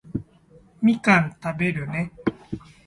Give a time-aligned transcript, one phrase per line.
[0.81, 2.11] みかん食べるね